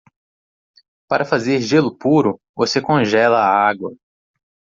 Para 1.07 1.23
fazer 1.23 1.61
gelo 1.61 1.95
puro?, 1.95 2.41
você 2.57 2.81
congela 2.81 3.37
a 3.39 3.69
água. 3.69 3.95